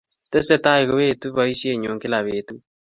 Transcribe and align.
Tesetai 0.35 0.81
koetu 0.89 1.27
poisyennyu 1.37 1.91
kila 2.01 2.19
petut 2.27 2.63